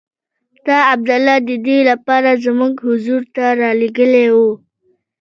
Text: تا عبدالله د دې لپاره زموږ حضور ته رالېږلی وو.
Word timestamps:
تا 0.65 0.77
عبدالله 0.93 1.37
د 1.49 1.51
دې 1.65 1.79
لپاره 1.89 2.39
زموږ 2.45 2.73
حضور 2.87 3.21
ته 3.35 3.45
رالېږلی 3.61 4.27
وو. 4.35 4.51